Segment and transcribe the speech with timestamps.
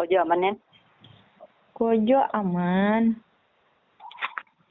[0.00, 0.52] Kojo aman ya?
[1.76, 3.20] Kojo aman.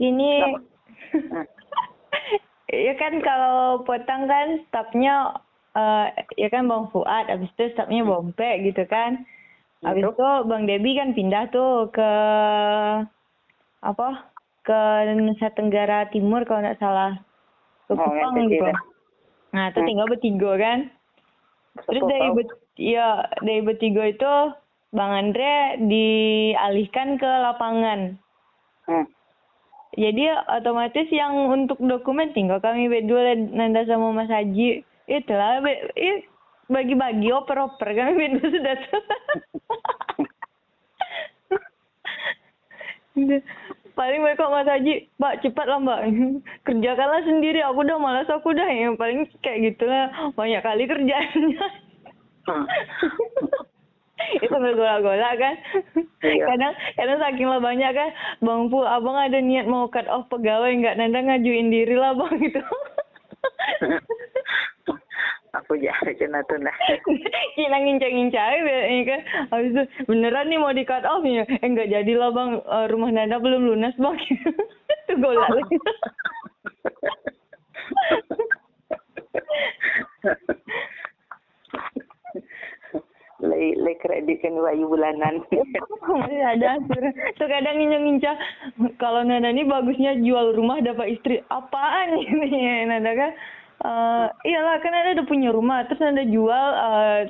[0.00, 1.44] Ini Hmm.
[2.88, 5.36] ya kan kalau potang kan stafnya
[5.76, 6.08] eh
[6.40, 9.28] ya kan Bang Fuad, habis itu stafnya Bompe gitu kan.
[9.84, 10.16] Habis Betul.
[10.16, 12.10] itu Bang Debi kan pindah tuh ke
[13.84, 14.32] apa?
[14.64, 14.80] Ke
[15.20, 17.20] Nusa Tenggara Timur kalau nggak salah.
[17.92, 18.64] Ke Oh, Kupang ngerti gitu.
[18.64, 18.80] dah.
[19.52, 19.88] Nah, itu Hmm.
[19.92, 20.78] tinggal bertiga kan.
[21.84, 22.44] Terus dari ber,
[22.80, 23.08] ya
[23.44, 24.32] dari bertiga itu
[24.90, 28.18] Bang Andre dialihkan ke lapangan.
[28.90, 29.06] Hmm.
[29.94, 34.86] Jadi otomatis yang untuk dokumen tinggal kami berdua Nanda sama Mas Haji.
[35.10, 36.22] Itulah be- ih,
[36.70, 38.76] bagi-bagi oper-oper kami berdua sudah
[44.00, 46.00] paling mereka Mas Haji, Mbak cepat lah Mbak,
[46.64, 51.66] kerjakanlah sendiri, aku udah malas aku udah ya paling kayak gitulah banyak kali kerjaannya.
[54.36, 55.54] Itu sambil gola-gola kan?
[56.20, 56.44] Iya.
[56.52, 58.10] kadang kadang saking lah banyak kan
[58.44, 60.96] bang Pu abang ada niat mau cut off pegawai nggak?
[61.00, 62.60] Nanda ngajuin diri lah bang gitu.
[65.50, 66.76] Aku jahat kena tuh lah.
[67.58, 69.20] kita ngincang-ngincang ya kan.
[69.50, 71.42] Habis itu beneran nih mau di cut off ya?
[71.42, 72.50] Eh nggak jadi lah bang.
[72.62, 74.14] Eh, rumah nanda belum lunas bang.
[75.10, 75.76] Itu gola lagi
[83.90, 85.42] Lay kredit kan wayu bulanan.
[85.50, 88.38] masih ada asuran tuh kadang ngincang-ngincang
[89.02, 91.42] kalau Nanda ini bagusnya jual rumah dapat istri.
[91.50, 92.86] Apaan ini?
[92.86, 93.30] Nanda kan
[93.82, 95.82] eh iyalah kan Nanda udah punya rumah.
[95.90, 97.20] Terus Nanda jual eh,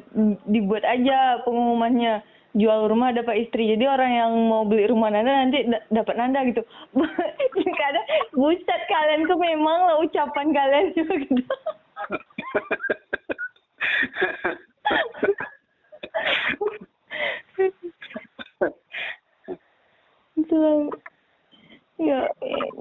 [0.53, 2.21] dibuat aja pengumumannya.
[2.53, 3.73] Jual rumah dapat istri.
[3.73, 6.61] Jadi orang yang mau beli rumah Nanda nanti da- dapat Nanda gitu.
[7.81, 10.93] Kadang buset kalian tuh memang lah ucapan kalian.
[10.93, 11.55] Juga gitu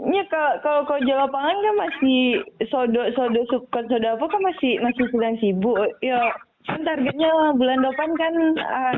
[0.09, 0.23] ya ya
[0.61, 2.21] kalau kalau jawab lapangan kan masih
[2.67, 6.19] sodo sodo suka sodo apa kan masih masih sedang sibuk ya
[6.67, 8.33] kan targetnya bulan depan kan
[8.63, 8.97] ah,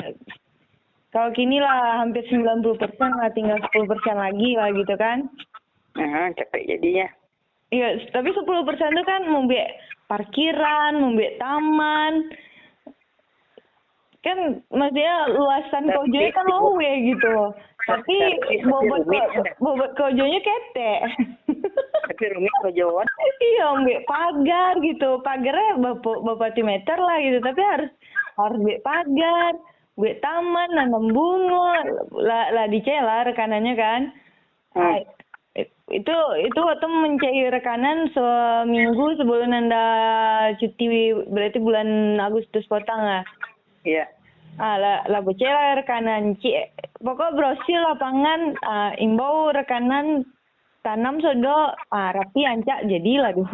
[1.12, 5.28] kalau kini lah hampir 90 persen lah tinggal 10 persen lagi lah gitu kan
[6.00, 7.08] Ah, capek jadinya.
[7.72, 9.64] Iya, tapi 10 persen itu kan membeli
[10.08, 12.14] parkiran, membeli taman.
[14.22, 17.52] Kan maksudnya luasan kojonya kan luwe gitu loh.
[17.90, 18.18] Tapi
[18.68, 19.04] bobot
[19.58, 20.94] bobot kojonya kete.
[22.12, 23.08] Tapi rumit kojoan.
[23.42, 25.18] iya, membeli pagar gitu.
[25.26, 27.92] Pagarnya bapak bapak meter lah gitu, tapi harus
[28.38, 29.54] harus beli pagar,
[29.98, 34.02] beli taman, nanam bunga, lah lah dicela rekanannya kan.
[34.78, 35.02] Hmm.
[35.58, 36.16] It- itu
[36.48, 39.86] itu waktu mencari rekanan seminggu sebelum anda
[40.56, 43.24] cuti berarti bulan Agustus potang lah.
[43.84, 44.08] Iya.
[44.60, 46.52] Ah, lah, lah bocah lah rekanan Ci.
[47.00, 50.28] Pokok brosil lapangan ah, imbau rekanan
[50.84, 53.50] tanam sodo ah, rapi ancak jadilah tuh.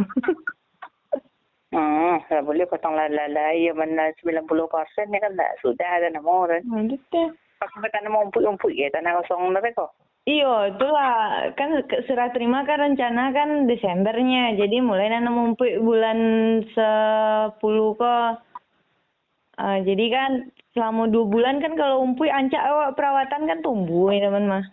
[1.68, 6.48] Hmm, nggak boleh potong lala ya mana 90 persen ya kan nggak sudah ada nama
[6.48, 6.64] orang.
[7.12, 7.28] Teh.
[7.60, 9.92] Pakai tanam umpuk-umpuk ya tanah kosong mereka.
[10.28, 16.20] Iyo, itulah kan serah terima kan rencana kan Desembernya, jadi mulai nanam umpuk bulan
[16.68, 16.76] 10
[17.96, 18.32] kok.
[19.56, 20.32] Ah, jadi kan
[20.78, 24.66] selama dua bulan kan kalau umpuk ancak awak perawatan kan tumbuh ya teman mah.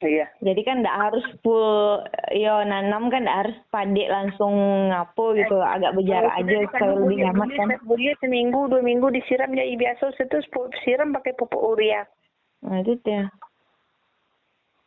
[0.00, 0.26] Iya.
[0.40, 2.00] Jadi kan ndak harus full,
[2.32, 4.52] yo nanam kan ndak harus padek langsung
[4.88, 7.68] ngapo gitu, agak berjarak aja supaya lebih nyaman kan.
[7.84, 10.12] Boleh seminggu dua minggu disiram ya biasa
[10.48, 12.04] pu- siram pakai pupuk urea.
[12.64, 13.28] Nah itu teh.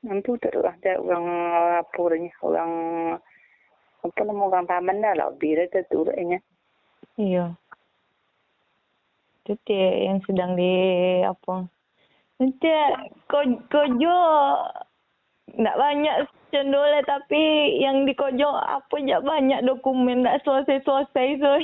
[0.05, 1.25] Nanti terus ada orang
[1.81, 2.71] lapurnya orang
[4.05, 6.41] apa nama orang paman dah lah bira terturutnya.
[7.17, 7.57] Iya.
[9.55, 10.73] Teh yang sedang di
[11.23, 11.63] apa?
[12.41, 12.67] Nanti
[13.31, 13.39] ko,
[13.71, 14.19] kojo
[15.47, 16.15] nggak banyak
[16.51, 21.63] cendolnya tapi yang di kojo apa aja banyak dokumen nggak selesai selesai soy.